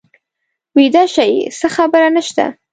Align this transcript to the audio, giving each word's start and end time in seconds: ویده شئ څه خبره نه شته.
ویده 0.77 1.03
شئ 1.13 1.33
څه 1.59 1.67
خبره 1.75 2.09
نه 2.15 2.21
شته. 2.27 2.45